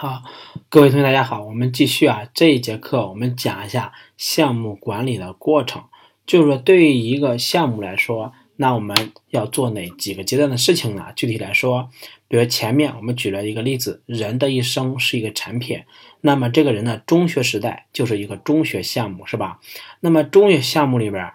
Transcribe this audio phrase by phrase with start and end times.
[0.00, 0.22] 好，
[0.68, 5.82] 各位同学，大家好，我们继续啊，这一节课我们讲一下项目管理的过程，
[6.24, 8.96] 就是说对于一个项目来说，那我们
[9.30, 11.06] 要做哪几个阶段的事情呢？
[11.16, 11.90] 具体来说，
[12.28, 15.82] 比如前面我们举了一个例子，人的一生是一个产品，
[16.20, 19.58] 那么这个人的中学时代就是一个中学项目，是吧？
[19.98, 21.32] 那么中学项目里边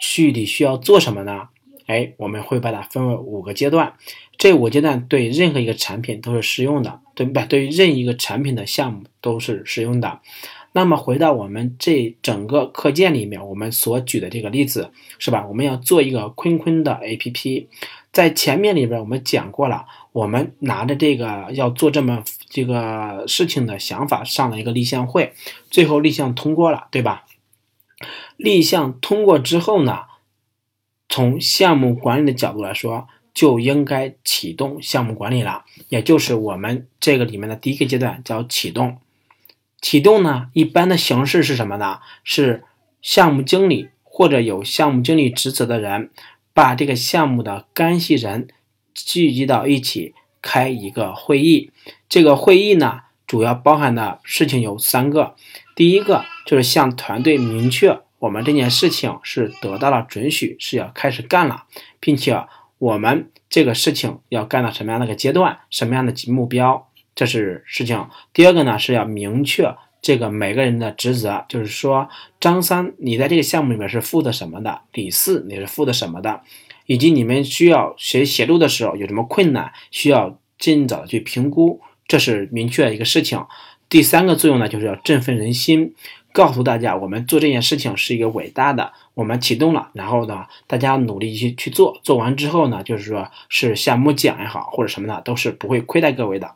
[0.00, 1.50] 具体需要做什么呢？
[1.86, 3.94] 哎，我们会把它分为五个阶段，
[4.36, 7.40] 这五个阶段对任何一个产品都是适用的，对不？
[7.46, 10.20] 对于任一个产品的项目都是适用的。
[10.72, 15.46] 那么回到我们这整个课件里面，我们所举的这个例子是吧？
[15.46, 17.66] 我们要做一个坤坤的 APP，
[18.10, 25.34] 在前面里边我们讲过了，我们拿着这个要做这么这个事情的想法上了一个立项会，
[25.70, 27.26] 最后立项通过了，对吧？
[28.36, 30.04] 立项通过之后呢？
[31.08, 38.98] 从项目管理的角度来说，就应该启动项目管理了，也就是我们这个里面的第一个阶段叫启动。
[39.80, 42.00] 启动呢，一般的形式是什么呢？
[42.22, 42.64] 是
[43.00, 46.10] 项目经理或者有项目经理职责的人，
[46.52, 48.48] 把这个项目的干系人
[48.94, 51.72] 聚集到一起，开一个会议。
[52.08, 55.34] 这个会议呢，主要包含的事情有三个，
[55.74, 58.00] 第一个就是向团队明确。
[58.20, 61.64] 我们这件事情是得到了准许，是要开始干了，
[61.98, 62.44] 并且
[62.82, 68.08] 我们这个事情要干到什么样的一个阶段，什么样的目标，这是事情。
[68.32, 72.08] 第二个呢是要明确这个每个人的职责，就是说
[72.40, 76.40] 张三你在这个项目里面是负责什么的，李四你是负责什么的，
[76.86, 83.46] 以及你们需要谁协助的时候有什么困难，需要尽早的去评估，这是明确一个事情。
[83.88, 85.94] 第三个作用呢就是要振奋人心。
[86.32, 96.52] 告诉大家，我们做这件事情是一个伟大的，我们启动了，然后呢，大家努力去去做，做完之后呢，就是说是项目奖也好，或者什么的，都是不会亏待各位的。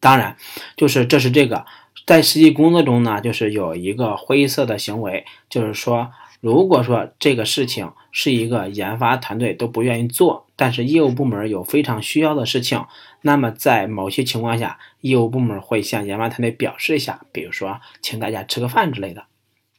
[0.00, 0.36] 当然，
[0.76, 1.64] 就是这是这个，
[2.06, 6.10] 在实际工作中呢，就是有一个灰色的行为，就是说。
[6.40, 12.84] 如果说这个事情是一个研发团队都不愿意做，但是业务部门有非常需要的事情，
[13.22, 19.24] 那么在某些情况下，业务部门会向研发团队表示一下，比如说请大家吃个饭之类的，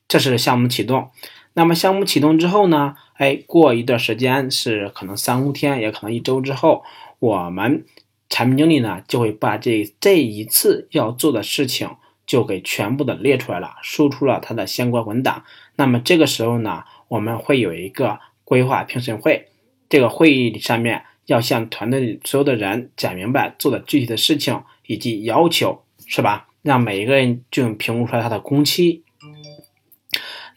[0.08, 1.10] 这是项目启动。
[1.54, 2.96] 那么项目启动之后呢？
[3.16, 6.84] 哎，过一段时间是可能三五天，也可能一周之后，
[7.20, 7.86] 我们
[8.30, 11.90] 产品经理呢就会把这这一次要做的事情。
[12.26, 15.44] 就给全部的列出来了，输出了它的相关文档。
[15.76, 19.48] 那么这个时候呢，我们会有一个规划评审会，
[19.90, 26.48] 这个会议上面要向团队里所有的人讲明白做的具体的事情以及要求，是吧？
[26.62, 29.04] 让每一个人就评估出来他的工期。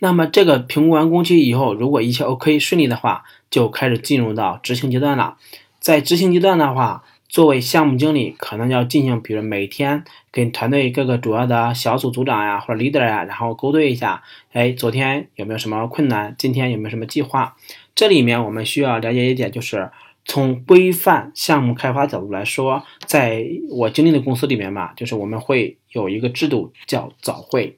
[0.01, 5.39] 那么这个评估完工期以后，如果一切 OK 顺利的话，就开始进入到执行阶段了。
[5.79, 16.35] 在执行阶段的话，作为项目经理，可能要进行，比如每天跟团队各个主要的小组组长呀，或者 leader 呀，然后勾兑一下，哎，昨天有没有什么困难？
[16.39, 17.57] 今天有没有什么计划？
[17.97, 19.91] 这里面我们需要了解一点，就是
[20.25, 27.77] 从规范项目开发角度来说，在我经历的公司里面嘛，就是我们会有一个制度叫早会，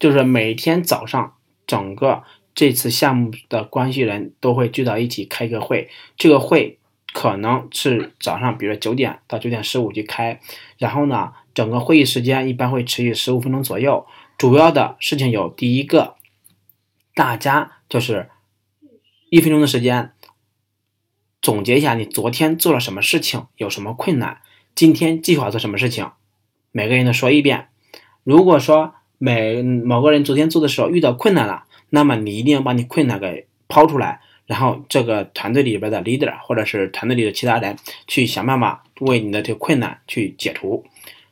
[0.00, 2.24] 就是每天早上，整个
[2.56, 6.78] 这次项目的关系人都会聚到一起开个会，这个会。
[7.14, 10.40] 可能是早上，比如说九点到九点十五去开，
[10.78, 14.04] 然后呢，整个会议时间一般会持续十五分钟左右。
[14.36, 16.16] 主要的事情有第一个，
[17.14, 18.28] 大家就是
[19.30, 20.10] 一分钟的时间，
[21.40, 24.40] 总结一下你昨天做了什么事情，有什么困难，
[24.74, 26.10] 今天计划做什么事情，
[26.72, 27.68] 每个人都说一遍。
[28.24, 34.20] 如果说每某个人昨天做的时候遇到困难了，那么你一定要把你困难给抛出来。
[34.46, 40.84] 然后这个团队里边的 leader 或者是团队里的其他人去想办法为你的这个困难去解除，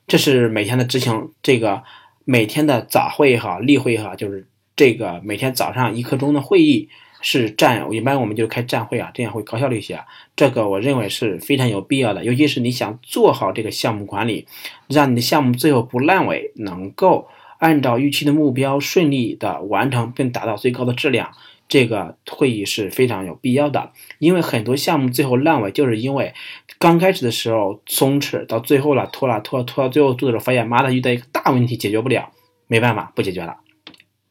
[0.07, 1.31] 这是每天的执行。
[1.43, 1.83] 这个
[2.25, 6.89] 每天的早会也好，例会也好，就是这个每天早上一刻钟的会议
[7.21, 10.01] 是站，一般我们就开站会啊，这样会高效率一些。
[10.35, 14.47] 这个我认为是非常有必要的，尤其是你想做好这个项目管理，
[14.89, 21.31] 让你的项目最后不烂尾，能够按照预期的目标顺利的完成并达到最高的质量。
[21.73, 26.35] 这个会议是非常有必要的，因为很多项目最后烂尾，就是因为
[26.79, 32.29] 刚开始的时候松弛，到最后了拖了拖拖到最后做的时候，发现妈的遇到一个大问题解决不了，
[32.67, 33.57] 没办法不解决了。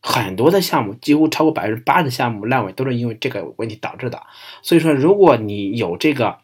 [0.03, 4.21] 很多的项目，几乎超过百分之八的项目烂尾，都是因为这个问题导致的。
[4.61, 6.37] 所以说，如果你有这个。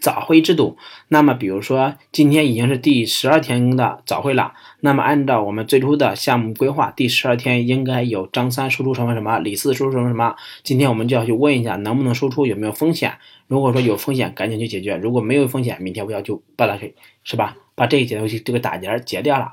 [0.00, 0.76] 早会制度，
[1.08, 10.36] 那么比如说今天已经是第十二天的早会了，那么按照我们最初的项目规划，第十二天应该有张三输出什么什么，李四输出什么什么。
[10.62, 13.18] 今天我们就要去问一下能不能输出，有没有风险？
[13.46, 17.56] 如果说有风险，赶紧去解决；如果没有风险，明天不要就把它给是吧？
[17.74, 19.52] 把这一节东西这个打结结掉了，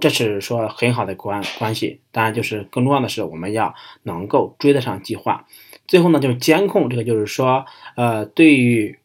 [0.00, 2.00] 这是说很好的关关系。
[2.10, 5.46] 当然，就是更重要的是我们要能够追得上计划。
[5.86, 7.64] 最后呢，就是监控，这个就是说，
[7.94, 8.98] 呃，对于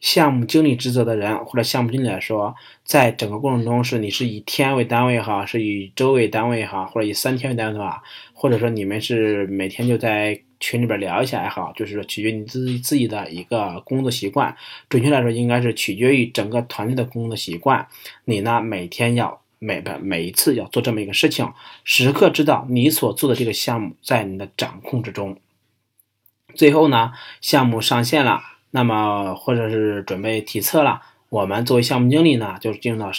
[0.00, 2.54] 项目经理职责的人或者项目经理来说，
[2.84, 8.02] 在整个过程中是你是以天为单位哈，是以周为单位哈，或者以三天为单位的话，
[8.32, 10.40] 或者说你们是每天就在。
[10.60, 14.56] 群里边聊一下也好，就是说取决你自自己的一个工作习惯。
[14.88, 17.86] 准确来说，应该是取决于整个团队的工作习惯。
[18.24, 21.52] 你呢，每天要每个每一次要做这么一个事情，
[21.84, 25.38] 时刻知道你所做的这个项目在你的掌控之中。
[26.56, 31.00] 最后呢，项目上线了，那么或者是准备体测了，
[31.30, 33.10] 我们作为项目经理呢，就是进入到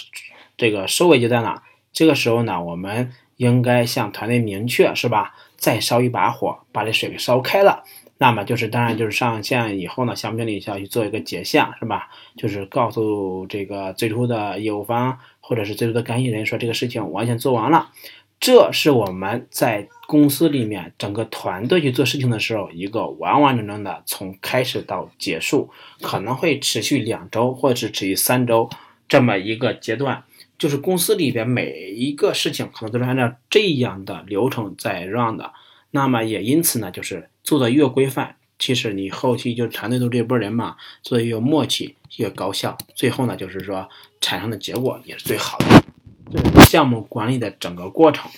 [0.56, 1.62] 这个收尾阶段了。
[1.92, 5.34] 这个时候呢，我们应该向团队明确，是吧？
[5.56, 7.82] 再烧一把火，把这水给烧开了，
[8.18, 12.08] 那么就是当然就是上线以后呢，项目经理需要去做一个结项，是吧？
[12.36, 17.90] 就是告诉这个最初的业务方或者是最初的干预人说这个事情完全做完了。
[18.38, 25.70] 这是我们在公司里面整个团队去做事情的时候，一个完完整整的从开始到结束，
[26.00, 28.68] 可能会持续两周或者是持续三周
[29.08, 30.24] 这么一个阶段。
[30.58, 35.52] 就是公司里边每一个事情可能都是按照这样的流程在 run 的，
[35.92, 43.88] 那么也因此呢，就是做的越规范，其实你后期就团队都这波人嘛，做的越默契越高效，最后呢，就是说
[44.20, 45.84] 产生的结果也是最好的。
[46.32, 48.28] 这是项目管理的整个过程。